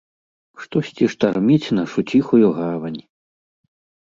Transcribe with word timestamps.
Штосьці 0.61 1.05
штарміць 1.15 1.73
нашу 1.81 1.99
ціхую 2.15 2.47
гавань. 2.59 2.99